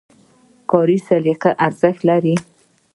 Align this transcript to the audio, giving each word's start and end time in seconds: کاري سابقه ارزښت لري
کاري 0.71 0.97
سابقه 1.07 1.51
ارزښت 1.65 2.01
لري 2.09 2.35